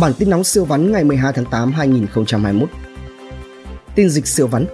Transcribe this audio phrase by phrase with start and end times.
[0.00, 2.68] Bản tin nóng siêu vắn ngày 12 tháng 8 2021.
[3.94, 4.66] Tin dịch siêu vắn.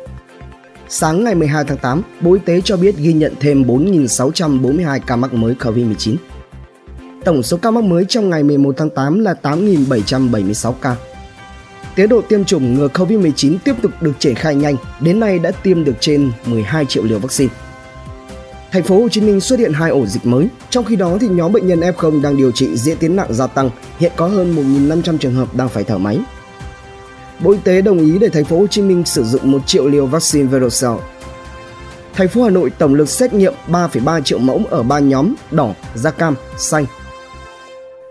[0.89, 5.17] Sáng ngày 12 tháng 8, Bộ Y tế cho biết ghi nhận thêm 4.642 ca
[5.17, 6.17] mắc mới COVID-19.
[7.25, 10.97] Tổng số ca mắc mới trong ngày 11 tháng 8 là 8.776 ca.
[11.95, 15.51] Tiến độ tiêm chủng ngừa COVID-19 tiếp tục được triển khai nhanh, đến nay đã
[15.51, 17.53] tiêm được trên 12 triệu liều vaccine.
[18.73, 21.29] Thành phố Hồ Chí Minh xuất hiện hai ổ dịch mới, trong khi đó thì
[21.29, 24.57] nhóm bệnh nhân F0 đang điều trị diễn tiến nặng gia tăng, hiện có hơn
[24.89, 26.19] 1.500 trường hợp đang phải thở máy.
[27.41, 29.89] Bộ Y tế đồng ý để thành phố Hồ Chí Minh sử dụng 1 triệu
[29.89, 30.95] liều vaccine Verocell.
[32.15, 35.75] Thành phố Hà Nội tổng lực xét nghiệm 3,3 triệu mẫu ở ba nhóm đỏ,
[35.95, 36.87] da cam, xanh.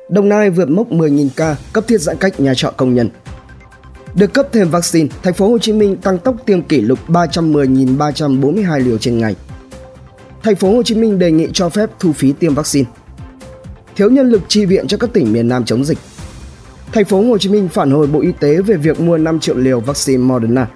[0.09, 3.09] Đồng Nai vượt mốc 10.000 ca cấp thiết giãn cách nhà trọ công nhân.
[4.15, 8.79] Được cấp thêm vaccine, thành phố Hồ Chí Minh tăng tốc tiêm kỷ lục 310.342
[8.79, 9.35] liều trên ngày.
[10.43, 12.89] Thành phố Hồ Chí Minh đề nghị cho phép thu phí tiêm vaccine.
[13.95, 15.97] Thiếu nhân lực chi viện cho các tỉnh miền Nam chống dịch.
[16.93, 19.57] Thành phố Hồ Chí Minh phản hồi Bộ Y tế về việc mua 5 triệu
[19.57, 20.67] liều vaccine Moderna.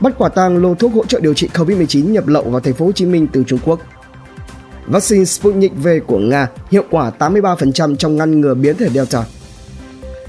[0.00, 2.86] Bắt quả tang lô thuốc hỗ trợ điều trị COVID-19 nhập lậu vào thành phố
[2.86, 3.80] Hồ Chí Minh từ Trung Quốc.
[4.86, 9.24] Vaccine Sputnik V của Nga hiệu quả 83% trong ngăn ngừa biến thể Delta.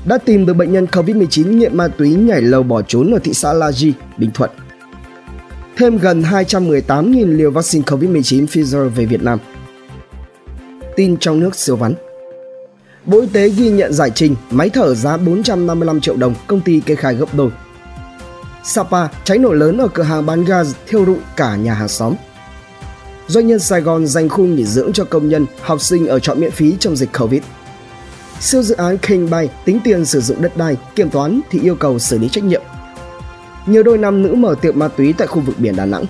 [0.05, 3.33] Đã tìm được bệnh nhân COVID-19 nghiện ma túy nhảy lầu bỏ trốn ở thị
[3.33, 4.49] xã La Di, Bình Thuận
[5.77, 9.39] thêm gần 218.000 liều vaccine COVID-19 Pfizer về Việt Nam.
[10.95, 11.93] Tin trong nước siêu vắn
[13.05, 16.79] Bộ Y tế ghi nhận giải trình máy thở giá 455 triệu đồng, công ty
[16.79, 17.49] kê khai gấp đôi.
[18.63, 22.15] Sapa cháy nổ lớn ở cửa hàng bán gas thiêu rụi cả nhà hàng xóm.
[23.27, 26.33] Doanh nhân Sài Gòn dành khu nghỉ dưỡng cho công nhân, học sinh ở trọ
[26.33, 27.41] miễn phí trong dịch Covid.
[28.39, 31.75] Siêu dự án King Bay tính tiền sử dụng đất đai, kiểm toán thì yêu
[31.75, 32.61] cầu xử lý trách nhiệm
[33.67, 36.05] nhiều đôi nam nữ mở tiệm ma túy tại khu vực biển Đà Nẵng.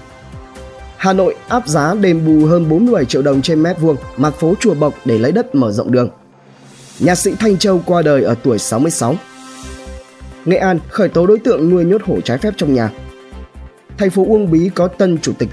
[0.97, 4.53] Hà Nội áp giá đền bù hơn 47 triệu đồng trên mét vuông mặt phố
[4.59, 6.09] Chùa Bộc để lấy đất mở rộng đường.
[6.99, 9.15] Nhạc sĩ Thanh Châu qua đời ở tuổi 66.
[10.45, 12.89] Nghệ An khởi tố đối tượng nuôi nhốt hổ trái phép trong nhà.
[13.97, 15.49] Thành phố Uông Bí có tân chủ tịch.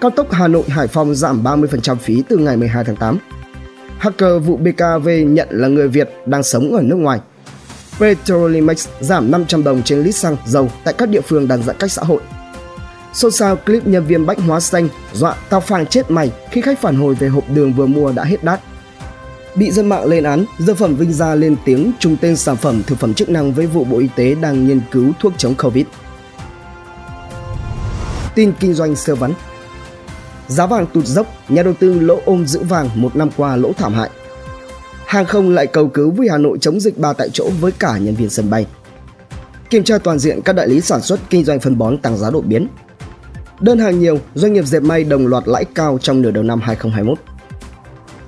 [0.00, 3.18] Cao tốc Hà Nội Hải Phòng giảm 30% phí từ ngày 12 tháng 8.
[3.98, 7.20] Hacker vụ BKV nhận là người Việt đang sống ở nước ngoài.
[8.00, 11.92] Petrolimex giảm 500 đồng trên lít xăng dầu tại các địa phương đang giãn cách
[11.92, 12.20] xã hội.
[13.12, 16.80] Xôn xao clip nhân viên bách hóa xanh dọa tao phang chết mày khi khách
[16.80, 18.60] phản hồi về hộp đường vừa mua đã hết đắt.
[19.54, 22.82] Bị dân mạng lên án, dược phẩm Vinh Gia lên tiếng trung tên sản phẩm
[22.86, 25.86] thực phẩm chức năng với vụ Bộ Y tế đang nghiên cứu thuốc chống Covid.
[28.34, 29.32] Tin kinh doanh sơ vắn
[30.48, 33.72] Giá vàng tụt dốc, nhà đầu tư lỗ ôm giữ vàng một năm qua lỗ
[33.72, 34.10] thảm hại
[35.10, 37.98] hàng không lại cầu cứu với Hà Nội chống dịch ba tại chỗ với cả
[37.98, 38.66] nhân viên sân bay.
[39.70, 42.30] Kiểm tra toàn diện các đại lý sản xuất kinh doanh phân bón tăng giá
[42.30, 42.68] đột biến.
[43.60, 46.60] Đơn hàng nhiều, doanh nghiệp dệt may đồng loạt lãi cao trong nửa đầu năm
[46.60, 47.18] 2021.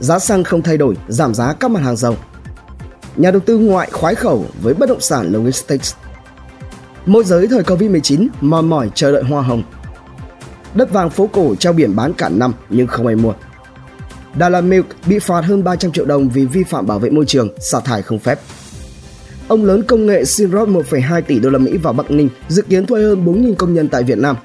[0.00, 2.16] Giá xăng không thay đổi, giảm giá các mặt hàng dầu.
[3.16, 5.94] Nhà đầu tư ngoại khoái khẩu với bất động sản logistics.
[7.06, 9.62] Môi giới thời Covid-19 mòn mỏi chờ đợi hoa hồng.
[10.74, 13.32] Đất vàng phố cổ treo biển bán cả năm nhưng không ai mua.
[14.34, 17.24] Đà Lạt Milk bị phạt hơn 300 triệu đồng vì vi phạm bảo vệ môi
[17.26, 18.40] trường, xả thải không phép.
[19.48, 22.62] Ông lớn công nghệ xin rót 1,2 tỷ đô la Mỹ vào Bắc Ninh, dự
[22.62, 24.36] kiến thuê hơn 4.000 công nhân tại Việt Nam.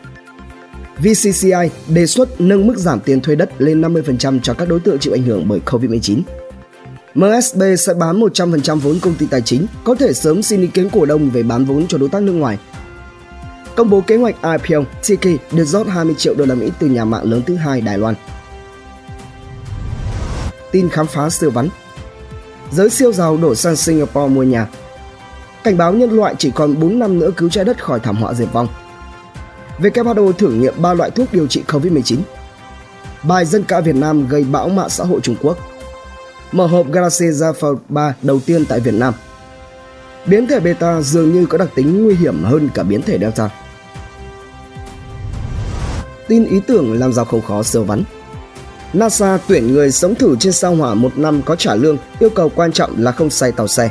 [0.98, 5.00] VCCI đề xuất nâng mức giảm tiền thuê đất lên 50% cho các đối tượng
[5.00, 6.22] chịu ảnh hưởng bởi Covid-19.
[7.16, 10.90] MSB sẽ bán 100% vốn công ty tài chính, có thể sớm xin ý kiến
[10.90, 12.58] cổ đông về bán vốn cho đối tác nước ngoài.
[13.76, 17.06] Công bố kế hoạch IPO, Tiki được rót 20 triệu đô la Mỹ từ nhà
[17.06, 18.16] mạng lớn thứ hai Đài Loan
[20.72, 21.70] tin khám phá siêu vắn.
[22.72, 24.68] Giới siêu giàu đổ sang Singapore mua nhà.
[25.64, 28.34] Cảnh báo nhân loại chỉ còn 4 năm nữa cứu trái đất khỏi thảm họa
[28.34, 28.68] diệt vong.
[29.80, 32.18] WHO thử nghiệm 3 loại thuốc điều trị COVID-19.
[33.24, 35.58] Bài dân ca Việt Nam gây bão mạng xã hội Trung Quốc.
[36.52, 39.14] Mở hộp Galaxy Zafar 3 đầu tiên tại Việt Nam.
[40.26, 43.50] Biến thể beta dường như có đặc tính nguy hiểm hơn cả biến thể Delta.
[46.28, 48.04] Tin ý tưởng làm giàu không khó siêu vắn.
[48.94, 52.52] NASA tuyển người sống thử trên sao hỏa một năm có trả lương, yêu cầu
[52.56, 53.90] quan trọng là không say tàu xe.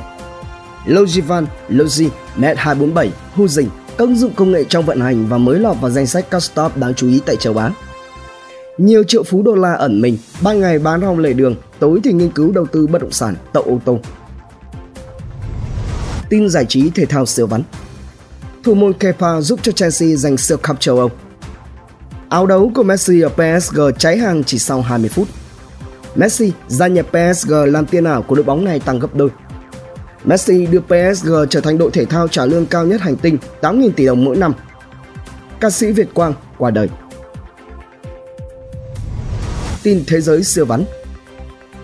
[0.86, 5.76] Logivan, Logi, Net247, Huzing, các ứng dụng công nghệ trong vận hành và mới lọt
[5.80, 7.70] vào danh sách các startup đáng chú ý tại châu Á.
[8.78, 12.12] Nhiều triệu phú đô la ẩn mình, ban ngày bán rong lề đường, tối thì
[12.12, 13.98] nghiên cứu đầu tư bất động sản, tậu ô tô.
[16.28, 17.62] Tin giải trí thể thao siêu vắn
[18.64, 21.10] Thủ môn Kepa giúp cho Chelsea giành siêu cup châu Âu
[22.36, 25.28] Áo đấu của Messi ở PSG cháy hàng chỉ sau 20 phút.
[26.14, 29.28] Messi gia nhập PSG làm tiền ảo của đội bóng này tăng gấp đôi.
[30.24, 33.90] Messi đưa PSG trở thành đội thể thao trả lương cao nhất hành tinh 8.000
[33.90, 34.52] tỷ đồng mỗi năm.
[35.60, 36.88] Ca sĩ Việt Quang qua đời.
[39.82, 40.84] Tin thế giới siêu vắn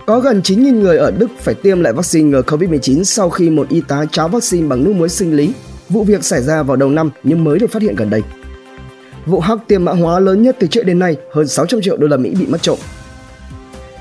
[0.06, 3.68] Có gần 9.000 người ở Đức phải tiêm lại vaccine ngừa COVID-19 sau khi một
[3.68, 5.52] y tá cháo vaccine bằng nước muối sinh lý.
[5.88, 8.22] Vụ việc xảy ra vào đầu năm nhưng mới được phát hiện gần đây.
[9.26, 12.06] Vụ hack tiền mã hóa lớn nhất từ trước đến nay, hơn 600 triệu đô
[12.06, 12.78] la Mỹ bị mất trộm.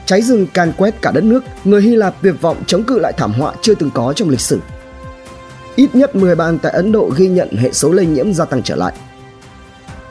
[0.06, 3.14] Cháy rừng can quét cả đất nước, người Hy Lạp tuyệt vọng chống cự lại
[3.18, 4.60] thảm họa chưa từng có trong lịch sử.
[5.76, 8.64] Ít nhất 10 bang tại Ấn Độ ghi nhận hệ số lây nhiễm gia tăng
[8.64, 8.94] trở lại.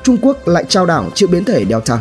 [0.02, 2.00] Trung Quốc lại trao đảo trước biến thể Delta.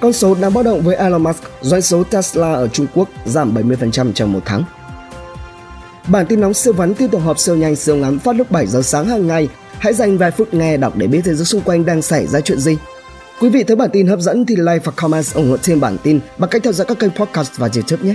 [0.00, 3.54] Con số đang báo động với Elon Musk, doanh số Tesla ở Trung Quốc giảm
[3.54, 4.64] 70% trong một tháng.
[6.08, 8.66] Bản tin nóng siêu vắn tiếp tục họp siêu nhanh siêu ngắn phát lúc 7
[8.66, 9.48] giờ sáng hàng ngày.
[9.84, 12.40] Hãy dành vài phút nghe đọc để biết thế giới xung quanh đang xảy ra
[12.40, 12.76] chuyện gì.
[13.40, 15.96] Quý vị thấy bản tin hấp dẫn thì like và comment ủng hộ thêm bản
[16.02, 18.14] tin bằng cách theo dõi các kênh podcast và YouTube nhé.